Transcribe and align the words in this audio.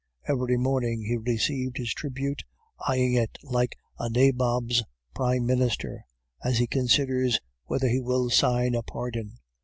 Every 0.27 0.57
morning 0.57 1.03
he 1.03 1.15
received 1.15 1.77
his 1.77 1.93
tribute, 1.93 2.41
eyeing 2.87 3.13
it 3.13 3.37
like 3.43 3.77
a 3.99 4.09
Nabob's 4.09 4.83
prime 5.13 5.45
minister, 5.45 6.03
as 6.43 6.57
he 6.57 6.65
considers 6.65 7.39
whether 7.65 7.87
he 7.87 7.99
will 8.01 8.31
sign 8.31 8.73
a 8.73 8.81
pardon. 8.81 9.37